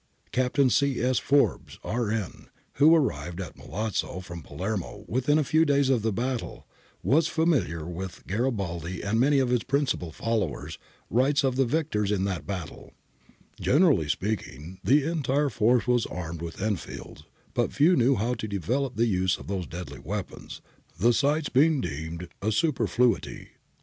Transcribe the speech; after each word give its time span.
Captain 0.31 0.67
C. 0.71 0.99
S. 0.99 1.19
Forbes, 1.19 1.77
R.N., 1.83 2.47
who 2.77 2.95
arrived 2.95 3.39
at 3.39 3.55
Milazzo 3.55 4.19
from 4.19 4.41
Palermo 4.41 5.05
within 5.07 5.37
a 5.37 5.43
few 5.43 5.63
days 5.63 5.91
of 5.91 6.01
the 6.01 6.11
battle, 6.11 6.65
and 7.03 7.11
was 7.13 7.27
familiar 7.27 7.85
with 7.85 8.25
Garibaldi 8.25 9.03
and 9.03 9.19
many 9.19 9.37
of 9.37 9.49
his 9.49 9.61
principal 9.63 10.11
followers, 10.11 10.79
writes 11.11 11.43
of 11.43 11.55
the 11.55 11.65
victors 11.67 12.09
in 12.11 12.23
that 12.23 12.47
battle:—' 12.47 12.93
Generally 13.61 14.09
speaking 14.09 14.79
the 14.83 15.03
entire 15.03 15.49
force 15.51 15.85
was 15.85 16.07
armed 16.07 16.41
with 16.41 16.59
Enfields, 16.59 17.25
but 17.53 17.71
few 17.71 17.95
knew 17.95 18.15
how 18.15 18.33
to 18.33 18.47
develop 18.47 18.95
the 18.95 19.05
use 19.05 19.37
of 19.37 19.45
those 19.45 19.67
deadly 19.67 19.99
weapons, 19.99 20.63
the 20.97 21.13
sights 21.13 21.49
being 21.49 21.79
deemed 21.79 22.27
a 22.41 22.51
superfluity.' 22.51 23.49